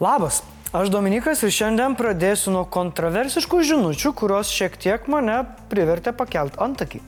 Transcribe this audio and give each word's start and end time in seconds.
Labas, 0.00 0.38
aš 0.72 0.88
Dominikas 0.88 1.42
ir 1.44 1.50
šiandien 1.52 1.92
pradėsiu 1.92 2.54
nuo 2.54 2.62
kontroversiškų 2.72 3.58
žinučių, 3.68 4.14
kurios 4.16 4.48
šiek 4.48 4.78
tiek 4.80 5.10
mane 5.12 5.42
privertė 5.68 6.14
pakelt 6.16 6.56
antakį. 6.56 7.02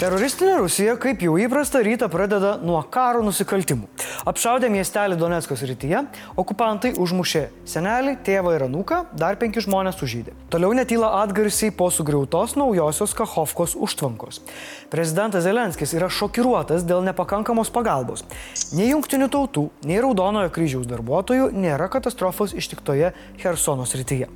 Teroristinė 0.00 0.54
Rusija, 0.56 0.94
kaip 0.96 1.20
jau 1.20 1.34
įprasta, 1.36 1.82
rytą 1.84 2.06
pradeda 2.08 2.54
nuo 2.64 2.78
karo 2.88 3.20
nusikaltimų. 3.20 3.84
Apšaudė 4.30 4.70
miestelį 4.72 5.18
Donetskos 5.20 5.60
rytyje, 5.68 6.00
okupantai 6.40 6.94
užmušė 6.96 7.42
senelį, 7.68 8.14
tėvą 8.24 8.54
ir 8.56 8.64
anūką, 8.64 9.02
dar 9.20 9.36
penki 9.36 9.60
žmonės 9.60 10.00
sužydė. 10.00 10.32
Toliau 10.48 10.72
netyla 10.78 11.12
atgarsiai 11.18 11.68
po 11.76 11.90
sugriautos 11.92 12.56
naujosios 12.56 13.12
Kahovkos 13.18 13.76
užtvankos. 13.76 14.40
Prezidentas 14.88 15.44
Zelenskis 15.44 15.92
yra 15.92 16.08
šokiruotas 16.08 16.88
dėl 16.88 17.04
nepakankamos 17.04 17.68
pagalbos. 17.68 18.24
Nei 18.72 18.94
jungtinių 18.94 19.28
tautų, 19.36 19.68
nei 19.84 20.00
Raudonojo 20.00 20.48
kryžiaus 20.56 20.88
darbuotojų 20.88 21.52
nėra 21.52 21.92
katastrofos 21.92 22.56
ištiktoje 22.56 23.12
Hersono 23.44 23.84
srityje. 23.84 24.32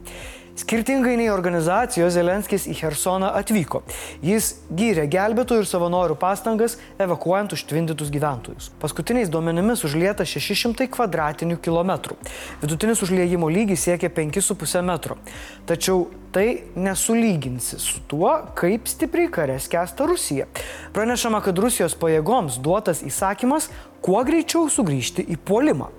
Skirtingai 0.55 1.17
nei 1.19 1.27
organizacijos, 1.35 2.13
Zelenskis 2.15 2.69
į 2.71 2.77
Hersoną 2.79 3.33
atvyko. 3.35 3.81
Jis 4.23 4.53
gyrė 4.71 5.09
gelbėtojų 5.11 5.65
ir 5.65 5.67
savanorių 5.67 6.15
pastangas 6.21 6.77
evakuojant 7.03 7.57
užtvindytus 7.57 8.13
gyventojus. 8.15 8.69
Paskutiniais 8.79 9.33
duomenimis 9.35 9.83
užlieta 9.83 10.23
600 10.23 10.87
kvadratinių 10.95 11.59
kilometrų. 11.59 12.15
Vidutinis 12.63 13.03
užliejimo 13.03 13.51
lygis 13.51 13.89
siekia 13.89 14.13
5,5 14.15 14.87
metro. 14.87 15.19
Tačiau 15.67 16.07
tai 16.35 16.49
nesulyginsi 16.79 17.83
su 17.83 18.07
tuo, 18.07 18.31
kaip 18.55 18.87
stipriai 18.91 19.35
karės 19.35 19.67
kesta 19.71 20.07
Rusija. 20.07 20.47
Pranešama, 20.95 21.43
kad 21.43 21.59
Rusijos 21.59 21.99
pajėgoms 21.99 22.63
duotas 22.63 23.03
įsakymas 23.03 23.73
kuo 24.07 24.23
greičiau 24.23 24.71
sugrįžti 24.71 25.27
į 25.35 25.43
puolimą. 25.43 25.91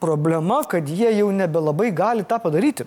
Problema, 0.00 0.60
kad 0.68 0.88
jie 0.88 1.08
jau 1.16 1.30
nebelabai 1.32 1.88
gali 1.96 2.24
tą 2.28 2.36
padaryti. 2.42 2.84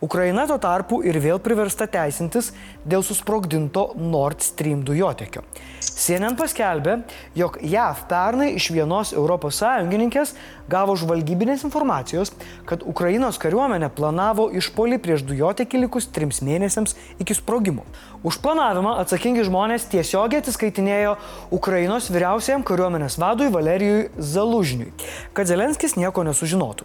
Ukraina 0.00 0.44
tuo 0.46 0.60
tarpu 0.62 1.00
ir 1.02 1.18
vėl 1.18 1.40
priversta 1.42 1.88
teisintis 1.90 2.52
dėl 2.86 3.02
susprogdinto 3.02 3.88
Nord 3.98 4.46
Stream 4.46 4.84
dujotekio. 4.86 5.42
CNN 5.82 6.36
paskelbė, 6.38 7.00
jog 7.34 7.58
JAV 7.66 8.04
pernai 8.10 8.52
iš 8.54 8.70
vienos 8.70 9.10
ES 9.10 10.34
gavo 10.70 10.94
žvalgybinės 10.96 11.64
informacijos, 11.66 12.30
kad 12.68 12.84
Ukrainos 12.86 13.38
kariuomenė 13.42 13.90
planavo 13.92 14.46
išpolį 14.56 15.00
prieš 15.02 15.24
dujotekį 15.26 15.82
likus 15.84 16.06
trims 16.14 16.40
mėnesiams 16.46 16.94
iki 17.20 17.34
sprogimo. 17.36 17.84
Už 18.22 18.38
planavimą 18.38 18.94
atsakingi 19.02 19.42
žmonės 19.48 19.88
tiesiogiai 19.90 20.40
atsiskaitinėjo 20.40 21.16
Ukrainos 21.52 22.06
vyriausiajam 22.14 22.62
kariuomenės 22.62 23.18
vadui 23.18 23.50
Valerijui 23.52 24.06
Zalužniui, 24.16 24.92
kad 25.34 25.50
Zelenskis 25.50 25.98
nieko 25.98 26.22
nesužinotų. 26.52 26.84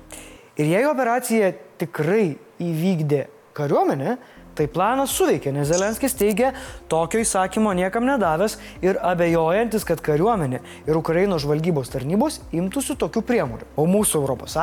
Ir 0.57 0.71
jei 0.71 0.85
operacija 0.87 1.51
tikrai 1.77 2.37
įvykdė 2.59 3.27
kariuomenė, 3.57 4.17
Tai 4.58 4.66
planas 4.73 5.11
suveikė, 5.13 5.52
nes 5.53 5.67
Zelenskis 5.69 6.16
teigia 6.17 6.50
tokio 6.89 7.19
įsakymo 7.22 7.75
niekam 7.77 8.08
nedavęs 8.08 8.55
ir 8.81 8.97
abejojantis, 9.05 9.86
kad 9.86 10.02
kariuomenė 10.02 10.63
ir 10.89 10.97
Ukrainos 10.97 11.44
žvalgybos 11.44 11.91
tarnybos 11.94 12.39
imtųsi 12.58 12.95
tokių 12.97 13.22
priemonių. 13.28 13.69
O 13.78 13.85
mūsų 13.85 14.23
ES 14.33 14.58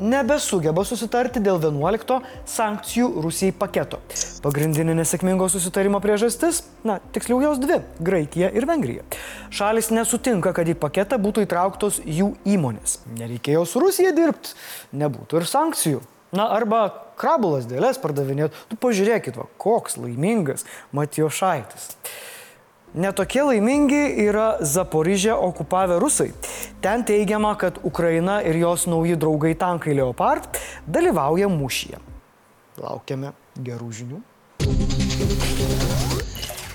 nebesugeba 0.00 0.84
susitarti 0.88 1.42
dėl 1.44 1.60
11 1.60 2.22
sankcijų 2.48 3.10
Rusijai 3.26 3.52
paketo. 3.52 4.00
Pagrindinė 4.40 4.96
nesėkmingo 4.96 5.50
susitarimo 5.52 6.00
priežastis- 6.00 6.62
na, 6.88 7.00
tiksliau 7.12 7.42
jos 7.42 7.58
dvi- 7.60 7.82
Graikija 8.08 8.48
ir 8.54 8.64
Vengrija. 8.64 9.02
Šalis 9.50 9.90
nesutinka, 9.90 10.54
kad 10.54 10.66
į 10.66 10.74
paketą 10.74 11.20
būtų 11.20 11.44
įtrauktos 11.44 12.00
jų 12.00 12.34
įmonės. 12.46 12.98
Nereikėjo 13.12 13.66
su 13.66 13.80
Rusija 13.80 14.12
dirbti, 14.12 14.54
nebūtų 14.94 15.36
ir 15.36 15.44
sankcijų. 15.44 16.00
Na, 16.34 16.50
arba 16.52 16.90
krabulas 17.16 17.64
dėlės 17.68 18.00
pardavinėt. 18.02 18.56
Tu 18.68 18.76
pažiūrėkit, 18.80 19.38
va, 19.40 19.46
koks 19.60 19.96
laimingas 20.00 20.66
Matijošaitis. 20.96 21.94
Netokie 22.98 23.42
laimingi 23.44 24.00
yra 24.24 24.56
Zaporižė 24.64 25.34
okupavę 25.36 25.98
rusai. 26.00 26.30
Ten 26.84 27.04
teigiama, 27.08 27.52
kad 27.60 27.80
Ukraina 27.84 28.38
ir 28.40 28.56
jos 28.60 28.86
nauji 28.88 29.16
draugai 29.20 29.52
tankai 29.60 29.96
Leopard 29.96 30.60
dalyvauja 30.88 31.50
mūšyje. 31.52 32.00
Laukiame 32.80 33.34
gerų 33.60 33.92
žinių. 34.00 34.22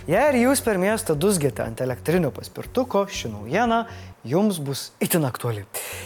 Jei 0.03 0.23
ir 0.33 0.35
jūs 0.41 0.59
per 0.59 0.75
miestą 0.75 1.13
dusgėte 1.15 1.63
ant 1.63 1.79
elektrinio 1.79 2.27
paspirtuko, 2.35 3.05
ši 3.07 3.29
naujiena 3.31 3.85
jums 4.27 4.57
bus 4.59 4.89
itin 4.99 5.23
aktuali. 5.23 5.61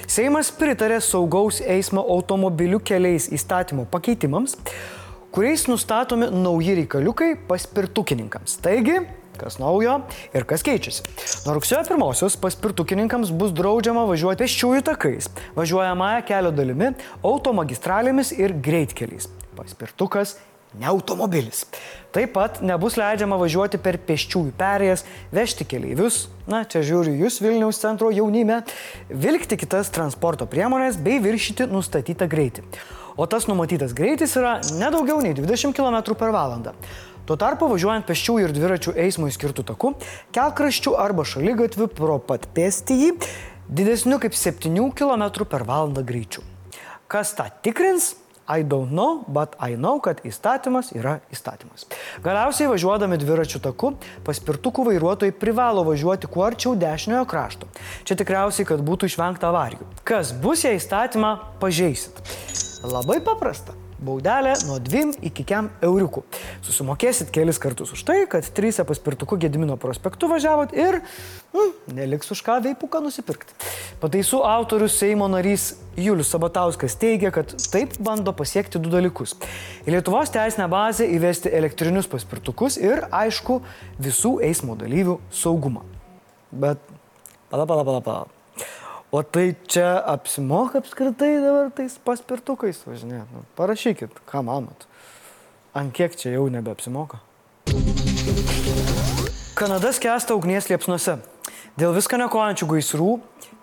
Seimas 0.06 0.52
pritarė 0.54 1.00
saugaus 1.02 1.64
eismo 1.66 2.04
automobilių 2.14 2.78
keliais 2.86 3.26
įstatymo 3.34 3.88
pakeitimams, 3.90 4.54
kuriais 5.34 5.66
nustatomi 5.66 6.30
nauji 6.30 6.76
reikaliukai 6.84 7.32
paspirtukininkams. 7.50 8.60
Taigi, 8.62 9.00
kas 9.42 9.58
naujo 9.58 9.96
ir 10.30 10.46
kas 10.46 10.62
keičiasi. 10.68 11.02
Nuo 11.48 11.56
rugsėjo 11.58 11.82
pirmosios 11.90 12.38
paspirtukininkams 12.44 13.32
bus 13.34 13.56
draudžiama 13.58 14.04
važiuoti 14.12 14.46
pėsčiųjų 14.46 14.84
takais, 14.92 15.32
važiuojamąją 15.58 16.22
kelio 16.30 16.54
dalimi, 16.54 16.92
automagistralėmis 17.26 18.36
ir 18.38 18.54
greitkeliais. 18.62 19.26
Paspirtukas 19.58 20.36
ne 20.76 20.90
automobilis. 20.90 21.66
Taip 22.16 22.34
pat 22.36 22.62
nebus 22.66 22.98
leidžiama 22.98 23.38
važiuoti 23.40 23.80
per 23.82 24.00
pėsčiųjų 24.08 24.54
perėjas, 24.58 25.04
vežti 25.32 25.68
keleivius, 25.70 26.28
na 26.50 26.64
čia 26.66 26.82
žiūriu 26.86 27.16
jūs 27.24 27.42
Vilniaus 27.44 27.82
centro 27.82 28.10
jaunime, 28.14 28.64
vilkti 29.10 29.60
kitas 29.60 29.92
transporto 29.94 30.48
priemonės 30.50 31.00
bei 31.04 31.22
viršyti 31.24 31.70
nustatytą 31.72 32.30
greitį. 32.32 32.66
O 33.18 33.26
tas 33.26 33.48
numatytas 33.50 33.96
greitis 33.98 34.36
yra 34.38 34.60
nedaugiau 34.78 35.22
nei 35.26 35.34
20 35.38 35.74
km 35.78 36.16
per 36.18 36.34
valandą. 36.36 36.76
Tuo 37.28 37.36
tarpu 37.36 37.68
važiuojant 37.68 38.06
pėsčiųjų 38.08 38.48
ir 38.48 38.54
dviračių 38.56 38.94
eismui 39.04 39.34
skirtų 39.36 39.66
taku, 39.68 39.96
kelkraščių 40.36 40.94
arba 40.96 41.26
šalygatvių 41.28 41.90
pro 41.98 42.22
pat 42.24 42.46
pėstįjį 42.56 43.10
didesniu 43.68 44.22
kaip 44.24 44.38
7 44.38 44.94
km 44.96 45.26
per 45.44 45.68
valandą 45.68 46.06
greičiu. 46.08 46.46
Kas 47.12 47.34
tą 47.36 47.50
tikrins? 47.64 48.14
I 48.48 48.64
don't 48.64 48.92
know, 48.92 49.26
but 49.28 49.56
I 49.60 49.76
know, 49.76 50.00
kad 50.00 50.22
įstatymas 50.28 50.94
yra 50.96 51.18
įstatymas. 51.34 51.88
Galiausiai 52.24 52.70
važiuodami 52.72 53.20
dviračių 53.20 53.60
taku, 53.66 53.94
paspirtukų 54.28 54.88
vairuotojai 54.88 55.36
privalo 55.36 55.84
važiuoti 55.88 56.30
kuo 56.32 56.46
arčiau 56.48 56.76
dešiniojo 56.80 57.26
krašto. 57.28 57.68
Čia 58.08 58.20
tikriausiai, 58.22 58.68
kad 58.70 58.84
būtų 58.88 59.12
išvengta 59.12 59.52
avarijų. 59.52 59.90
Kas 60.08 60.32
bus, 60.32 60.64
jei 60.64 60.80
įstatymą 60.80 61.34
pažeisit? 61.60 62.24
Labai 62.88 63.20
paprasta 63.26 63.76
baudelė 64.04 64.54
nuo 64.68 64.78
2 64.84 65.18
iki 65.30 65.46
5 65.48 65.84
euriukų. 65.88 66.24
Susimokėsit 66.66 67.32
kelis 67.34 67.60
kartus 67.62 67.94
už 67.96 68.04
tai, 68.08 68.20
kad 68.30 68.46
trysia 68.58 68.86
paspirtuku 68.88 69.40
Gedimino 69.42 69.78
prospektu 69.82 70.30
važiavot 70.32 70.76
ir 70.78 71.00
mm, 71.02 71.74
neliks 71.98 72.32
už 72.34 72.44
ką 72.46 72.60
veipuką 72.66 73.02
nusipirkti. 73.06 73.58
Pataisų 74.02 74.44
autorius 74.46 74.98
Seimo 75.00 75.30
narys 75.32 75.72
Julius 75.98 76.30
Sabatauskas 76.34 76.98
teigia, 77.02 77.32
kad 77.34 77.56
taip 77.74 77.98
bando 78.04 78.34
pasiekti 78.38 78.82
du 78.82 78.94
dalykus. 78.94 79.34
Į 79.88 79.98
Lietuvos 79.98 80.32
teisinę 80.34 80.70
bazę 80.72 81.10
įvesti 81.10 81.54
elektrinius 81.58 82.10
paspirtukus 82.12 82.78
ir, 82.82 83.08
aišku, 83.10 83.62
visų 83.98 84.38
eismo 84.46 84.78
dalyvių 84.78 85.20
saugumą. 85.34 85.86
Bet 86.52 86.82
pala, 87.50 87.66
pala, 87.66 87.84
pala, 87.84 88.02
pala. 88.02 88.37
O 89.12 89.24
tai 89.24 89.56
čia 89.68 90.04
apsimoka 90.04 90.82
apskritai 90.84 91.38
dabar 91.40 91.70
tais 91.72 91.94
paspirtukais 92.04 92.82
važinėti? 92.84 93.30
Nu, 93.32 93.46
parašykit, 93.56 94.18
ką 94.28 94.42
manot. 94.44 94.84
Ant 95.72 95.94
kiek 95.96 96.18
čia 96.20 96.34
jau 96.34 96.50
nebeapsimoka? 96.52 97.22
Kanada 99.56 99.94
skęsta 99.96 100.36
ugnies 100.36 100.68
liepsnuose. 100.68 101.22
Dėl 101.80 101.96
viską 101.96 102.20
nekojančių 102.20 102.68
gaisrų 102.68 103.14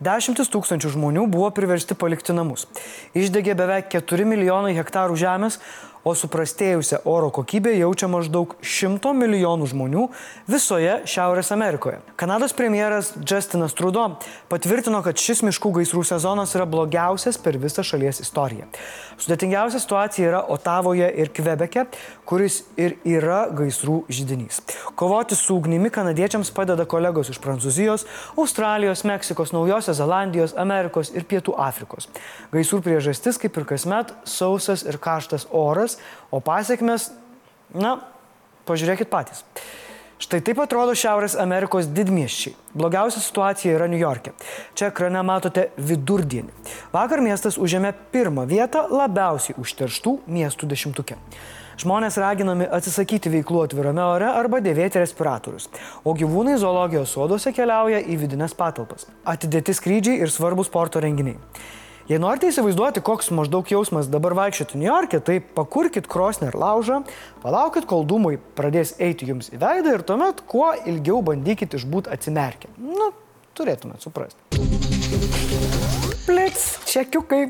dešimtis 0.01 0.49
tūkstančių 0.49 0.95
žmonių 0.97 1.27
buvo 1.29 1.51
priversti 1.53 1.93
palikti 1.93 2.33
namus. 2.33 2.65
Išdegė 3.13 3.53
beveik 3.59 3.93
4 3.93 4.25
milijonai 4.25 4.73
hektarų 4.79 5.19
žemės, 5.21 5.61
o 6.05 6.15
suprastėjusią 6.15 7.01
oro 7.09 7.31
kokybę 7.35 7.73
jaučia 7.79 8.09
maždaug 8.13 8.55
100 8.61 9.15
milijonų 9.17 9.69
žmonių 9.73 10.05
visoje 10.51 11.01
Šiaurės 11.09 11.51
Amerikoje. 11.55 12.01
Kanados 12.21 12.53
premjeras 12.57 13.15
Justinas 13.25 13.75
Trudeau 13.75 14.19
patvirtino, 14.53 15.01
kad 15.05 15.19
šis 15.21 15.43
miškų 15.47 15.73
gaisrų 15.81 16.05
sezonas 16.09 16.53
yra 16.59 16.67
blogiausias 16.69 17.39
per 17.41 17.57
visą 17.61 17.85
šalies 17.87 18.21
istoriją. 18.25 18.69
Sudėtingiausia 19.21 19.81
situacija 19.81 20.29
yra 20.29 20.43
Otavoje 20.51 21.07
ir 21.23 21.31
Kvebeke, 21.35 21.87
kuris 22.29 22.63
ir 22.81 22.97
yra 23.07 23.45
gaisrų 23.55 24.03
žydinys. 24.13 24.61
Kovoti 24.99 25.39
su 25.39 25.57
ugnimi 25.57 25.91
kanadiečiams 25.95 26.51
padeda 26.55 26.87
kolegos 26.89 27.31
iš 27.33 27.39
Prancūzijos, 27.43 28.07
Australijos, 28.37 29.05
Meksikos, 29.07 29.55
Naujosios 29.55 30.01
Zelandijos, 30.01 30.57
Amerikos 30.59 31.13
ir 31.15 31.27
Pietų 31.31 31.55
Afrikos. 31.61 32.09
Gaisrų 32.53 32.83
priežastis, 32.85 33.39
kaip 33.41 33.57
ir 33.61 33.69
kasmet, 33.71 34.13
sausas 34.29 34.85
ir 34.85 34.99
karštas 35.03 35.47
oras, 35.55 35.94
o 36.31 36.41
pasiekmes, 36.45 37.11
na, 37.75 37.97
pažiūrėkit 38.69 39.11
patys. 39.13 39.45
Štai 40.25 40.39
taip 40.47 40.61
atrodo 40.63 40.95
Šiaurės 40.97 41.35
Amerikos 41.37 41.89
didmieščiai. 41.91 42.55
Blogiausia 42.79 43.21
situacija 43.21 43.75
yra 43.75 43.89
New 43.91 43.99
York'e. 43.99 44.31
Čia 44.79 44.89
ekrane 44.93 45.21
matote 45.27 45.67
vidurdienį. 45.77 46.55
Vakar 46.95 47.21
miestas 47.21 47.59
užėmė 47.61 47.91
pirmą 48.15 48.47
vietą 48.49 48.87
labiausiai 48.89 49.59
užterštų 49.61 50.15
miestų 50.31 50.71
dešimtuke. 50.71 51.19
Žmonės 51.83 52.17
raginami 52.23 52.69
atsisakyti 52.71 53.33
veiklų 53.33 53.65
atvirame 53.67 54.05
ore 54.07 54.29
arba 54.31 54.61
dėvėti 54.63 55.01
respiratorius, 55.03 55.67
o 56.07 56.15
gyvūnai 56.15 56.55
zoologijos 56.63 57.17
soduose 57.17 57.51
keliauja 57.53 57.99
į 57.99 58.21
vidinės 58.21 58.55
patalpas. 58.55 59.09
Atidėti 59.27 59.75
skrydžiai 59.75 60.21
ir 60.23 60.31
svarbus 60.31 60.71
sporto 60.71 61.03
renginiai. 61.03 61.41
Jei 62.05 62.19
norite 62.21 62.51
įsivaizduoti, 62.51 63.01
koks 63.01 63.31
maždaug 63.33 63.71
jausmas 63.73 64.11
dabar 64.13 64.35
vaikščioti 64.37 64.77
New 64.77 64.91
York'e, 64.91 65.23
tai 65.25 65.39
pakurkit 65.41 66.05
krosnį 66.05 66.51
ir 66.51 66.59
laužą, 66.61 66.99
palaukit, 67.41 67.87
kol 67.89 68.05
dūmai 68.05 68.35
pradės 68.59 68.93
eiti 69.01 69.31
jums 69.31 69.49
į 69.49 69.61
veidą 69.63 69.95
ir 69.97 70.05
tuomet 70.05 70.43
kuo 70.45 70.67
ilgiau 70.85 71.23
bandykit 71.25 71.79
išbūti 71.79 72.13
atsimerkę. 72.13 72.69
Nu, 72.77 73.09
turėtumėt 73.57 74.05
suprasti. 74.05 74.37
Plits, 76.27 76.67
čekiukai. 76.93 77.47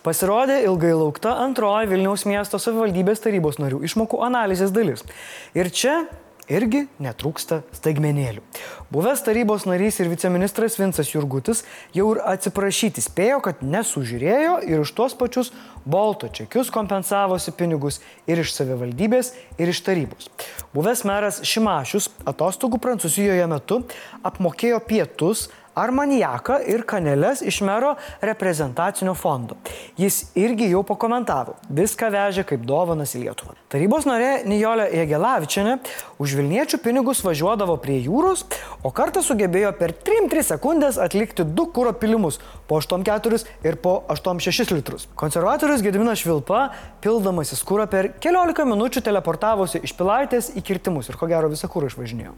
Pasirodė 0.00 0.62
ilgai 0.64 0.94
laukta 0.96 1.34
antroji 1.44 1.92
Vilniaus 1.92 2.24
miesto 2.24 2.56
savivaldybės 2.56 3.20
tarybos 3.20 3.60
narių 3.60 3.82
išmokų 3.84 4.24
analizės 4.24 4.72
dalis. 4.72 5.04
Ir 5.52 5.68
čia 5.68 6.06
irgi 6.50 6.84
netrūksta 7.02 7.62
staigmenėlių. 7.76 8.42
Buvęs 8.90 9.22
tarybos 9.26 9.66
narys 9.70 10.00
ir 10.02 10.10
viceministras 10.10 10.76
Vincas 10.80 11.12
Jurgutis 11.12 11.62
jau 11.94 12.08
ir 12.14 12.22
atsiprašyti 12.26 13.04
spėjo, 13.04 13.38
kad 13.44 13.62
nesužiūrėjo 13.62 14.56
ir 14.66 14.82
už 14.82 14.92
tuos 14.98 15.14
pačius 15.18 15.52
bolto 15.84 16.28
čekius 16.28 16.72
kompensavosi 16.74 17.54
pinigus 17.56 18.00
ir 18.28 18.42
iš 18.42 18.52
savivaldybės, 18.56 19.32
ir 19.62 19.70
iš 19.70 19.82
tarybos. 19.86 20.28
Buvęs 20.74 21.04
meras 21.08 21.40
Šimašius 21.46 22.10
atostogų 22.28 22.82
Prancūzijoje 22.82 23.46
metu 23.50 23.80
apmokėjo 24.26 24.82
pietus 24.86 25.48
Armanijaką 25.74 26.58
ir 26.66 26.82
Kaneles 26.88 27.42
iš 27.46 27.60
mero 27.66 27.94
reprezentacinio 28.20 29.14
fondo. 29.14 29.56
Jis 29.98 30.22
irgi 30.38 30.70
jau 30.72 30.82
pakomentavo, 30.86 31.56
viską 31.68 32.10
vežė 32.10 32.44
kaip 32.48 32.64
dovanas 32.66 33.14
į 33.14 33.24
Lietuvą. 33.24 33.54
Tarybos 33.70 34.06
narė 34.08 34.42
Nijolė 34.50 34.88
Jegelavičiane 34.98 35.76
už 36.18 36.34
Vilniečių 36.40 36.80
pinigus 36.82 37.22
važiuodavo 37.22 37.76
prie 37.82 38.00
jūros, 38.02 38.42
o 38.82 38.90
kartą 38.90 39.22
sugebėjo 39.22 39.70
per 39.78 39.94
3-3 39.94 40.48
sekundės 40.48 40.98
atlikti 40.98 41.46
du 41.46 41.68
kūro 41.70 41.92
pilimus 41.94 42.40
po 42.66 42.80
8,4 42.80 43.44
ir 43.66 43.78
po 43.82 44.00
8,6 44.10 44.74
litrus. 44.74 45.06
Konservatorius 45.14 45.84
Gediminas 45.86 46.18
Švilpa, 46.24 46.70
pildamasis 47.04 47.62
kūrą 47.66 47.86
per 47.90 48.10
keliolika 48.22 48.66
minučių 48.66 49.04
teleportavosi 49.06 49.84
iš 49.86 49.94
Pilaitės 50.00 50.50
į 50.56 50.64
kirtimus 50.66 51.10
ir 51.10 51.18
ko 51.20 51.28
gero 51.30 51.50
visą 51.52 51.70
kūrą 51.70 51.90
išvažinėjo. 51.90 52.34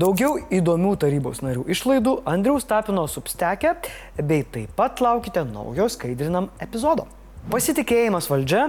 Daugiau 0.00 0.36
įdomių 0.52 0.94
tarybos 1.00 1.40
narių 1.44 1.64
išlaidų 1.72 2.18
Andriaus 2.28 2.68
Tapino 2.74 3.04
substekė, 3.06 3.76
bei 4.18 4.42
taip 4.50 4.72
pat 4.74 4.98
laukite 5.04 5.44
naujo 5.46 5.86
skaidrinam 5.92 6.48
epizodo. 6.64 7.04
Pasitikėjimas 7.52 8.26
valdžia 8.26 8.64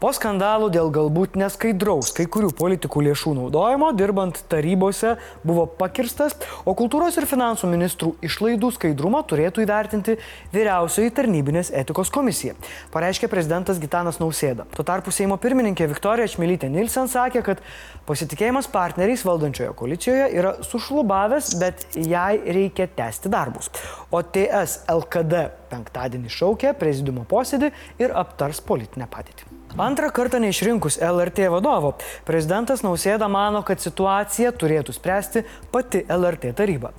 Po 0.00 0.14
skandalų 0.16 0.70
dėl 0.72 0.86
galbūt 0.96 1.34
neskaidraus 1.36 2.14
kai 2.16 2.24
kurių 2.32 2.54
politikų 2.56 3.02
lėšų 3.04 3.34
naudojimo 3.36 3.90
dirbant 3.92 4.38
tarybose 4.48 5.10
buvo 5.44 5.66
pakirstas, 5.76 6.32
o 6.64 6.72
kultūros 6.78 7.18
ir 7.20 7.26
finansų 7.28 7.68
ministrų 7.68 8.14
išlaidų 8.24 8.70
skaidrumą 8.78 9.20
turėtų 9.28 9.66
įvertinti 9.66 10.14
vyriausioji 10.54 11.12
tarnybinės 11.18 11.72
etikos 11.82 12.08
komisija, 12.14 12.56
pareiškė 12.96 13.28
prezidentas 13.28 13.82
Gitanas 13.82 14.22
Nausėda. 14.22 14.64
Tuo 14.72 14.88
tarpu 14.88 15.12
Seimo 15.12 15.36
pirmininkė 15.36 15.90
Viktorija 15.92 16.32
Čmilytė 16.32 16.72
Nilsen 16.72 17.12
sakė, 17.12 17.44
kad 17.50 17.60
pasitikėjimas 18.08 18.72
partneriais 18.72 19.26
valdančioje 19.28 19.76
koalicijoje 19.76 20.32
yra 20.32 20.56
sušlubavęs, 20.64 21.52
bet 21.60 22.00
jai 22.00 22.40
reikia 22.40 22.88
tęsti 22.88 23.36
darbus. 23.36 23.68
O 24.08 24.24
TS 24.24 24.80
LKD 24.96 25.44
penktadienį 25.68 26.32
šaukė 26.40 26.72
prezidiumo 26.80 27.28
posėdį 27.28 27.74
ir 28.00 28.16
aptars 28.24 28.64
politinę 28.64 29.12
padėtį. 29.12 29.49
Antrą 29.78 30.10
kartą 30.10 30.40
neišrinkus 30.42 30.96
LRT 30.98 31.46
vadovo, 31.52 31.92
prezidentas 32.26 32.82
Nausėda 32.82 33.28
mano, 33.30 33.62
kad 33.62 33.78
situaciją 33.78 34.50
turėtų 34.58 34.94
spręsti 34.96 35.44
pati 35.70 36.02
LRT 36.10 36.50
taryba. 36.58 36.90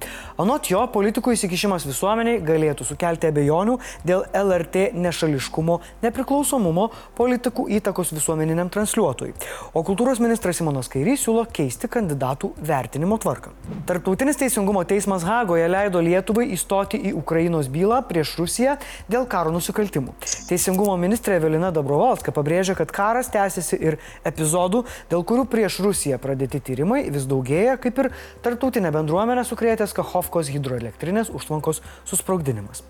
Anot 0.41 0.65
jo, 0.71 0.79
politikų 0.89 1.35
įsikišimas 1.35 1.83
visuomeniai 1.85 2.39
galėtų 2.41 2.85
sukelti 2.87 3.27
abejonių 3.29 3.75
dėl 4.07 4.23
LRT 4.33 4.87
nešališkumo, 4.97 5.75
nepriklausomumo, 6.01 6.87
politikų 7.17 7.67
įtakos 7.77 8.09
visuomeniniam 8.15 8.71
transliuotojui. 8.73 9.35
O 9.77 9.83
kultūros 9.85 10.21
ministras 10.23 10.57
Simonas 10.57 10.89
Kairys 10.89 11.27
siūlo 11.27 11.43
keisti 11.45 11.89
kandidatų 11.93 12.55
vertinimo 12.57 13.19
tvarką. 13.21 13.51
Tarptautinis 13.89 14.39
teisingumo 14.39 14.81
teismas 14.89 15.27
Hagoje 15.27 15.67
leido 15.69 16.01
Lietuvai 16.01 16.47
įstoti 16.55 16.97
į 17.11 17.13
Ukrainos 17.19 17.69
bylą 17.69 18.01
prieš 18.09 18.33
Rusiją 18.39 18.79
dėl 19.11 19.29
karo 19.29 19.53
nusikaltimų. 19.53 20.15
Teisingumo 20.49 20.97
ministrė 20.97 21.37
Evelina 21.37 21.69
Dabrovalska 21.75 22.33
pabrėžia, 22.33 22.73
kad 22.79 22.89
karas 22.95 23.29
tęsiasi 23.29 23.77
ir 23.77 23.99
epizodų, 24.25 24.87
dėl 25.13 25.21
kurių 25.27 25.45
prieš 25.53 25.83
Rusiją 25.85 26.17
pradėti 26.23 26.63
tyrimai 26.71 27.03
vis 27.13 27.29
daugėja, 27.29 27.77
kaip 27.83 28.01
ir 28.07 28.11
tarptautinė 28.41 28.95
bendruomenė 28.97 29.45
sukrėtęs 29.45 29.93
Kachovkos 30.31 30.47
hidroelektrinės 30.55 31.29
užtvankos 31.35 31.81
susprogdinimas. 32.07 32.85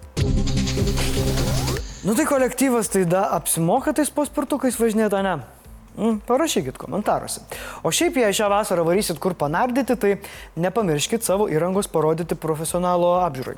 Nu 2.06 2.14
tai 2.14 2.26
kolektyvas 2.30 2.90
tai 2.90 3.06
da 3.10 3.26
apsimoka 3.34 3.94
tais 3.94 4.10
paspirtukais 4.14 4.78
važinėti, 4.78 5.22
ne? 5.26 5.40
Mm, 5.98 6.22
parašykit 6.28 6.78
komentaruose. 6.78 7.42
O 7.84 7.92
šiaip 7.92 8.22
jei 8.22 8.32
šią 8.34 8.48
vasarą 8.54 8.86
varysit 8.86 9.20
kur 9.20 9.34
panardyti, 9.34 9.98
tai 9.98 10.16
nepamirškit 10.56 11.26
savo 11.26 11.50
įrangos 11.52 11.90
parodyti 11.92 12.38
profesionalo 12.38 13.18
apžiūrai. 13.26 13.58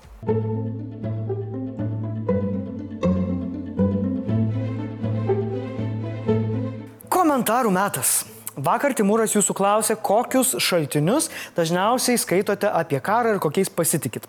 Komentarų 7.12 7.72
metas. 7.76 8.33
Vakar 8.54 8.94
Timūras 8.94 9.34
jūsų 9.34 9.56
klausė, 9.58 9.96
kokius 9.98 10.54
šaltinius 10.62 11.30
dažniausiai 11.58 12.20
skaitote 12.22 12.70
apie 12.70 13.00
karą 13.02 13.34
ir 13.34 13.40
kokiais 13.42 13.70
pasitikit. 13.74 14.28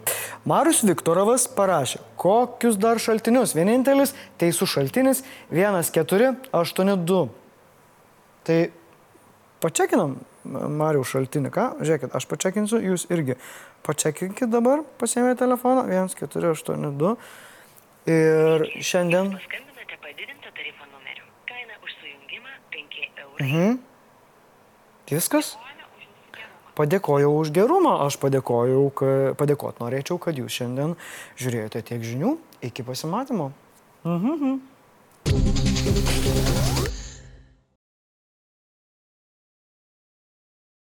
Marius 0.48 0.80
Viktorovas 0.86 1.44
parašė, 1.52 2.00
kokius 2.16 2.78
dar 2.80 2.96
šaltinius. 3.02 3.52
Vienintelis 3.56 4.14
teisų 4.40 4.64
šaltinis 4.70 5.20
1482. 5.52 7.28
Tai 8.44 8.58
pačekinam 9.60 10.16
Marių 10.44 11.04
šaltinį, 11.08 11.48
ką? 11.52 11.70
Žiūrėkit, 11.80 12.12
aš 12.16 12.24
pačekinsiu, 12.28 12.76
jūs 12.84 13.06
irgi 13.12 13.36
pačekinkit 13.84 14.48
dabar, 14.52 14.82
pasiėmė 15.00 15.32
telefoną 15.40 15.86
1482. 15.88 17.16
Ir 18.12 18.68
šiandien... 18.84 19.36
Mhm. 23.40 23.93
Viskas? 25.10 25.56
Padėkojau 26.74 27.30
už 27.38 27.54
gerumą, 27.54 28.02
aš 28.02 28.18
padėkojau, 28.18 28.90
kad, 28.98 29.38
padėkot 29.38 29.78
norėčiau, 29.78 30.18
kad 30.18 30.34
jūs 30.34 30.58
šiandien 30.58 30.98
žiūrėjote 31.38 31.78
tiek 31.86 32.02
žinių. 32.02 32.34
Iki 32.66 32.82
pasimatymo. 32.88 33.52
Mhm. 34.04 34.32
mhm. 34.34 34.74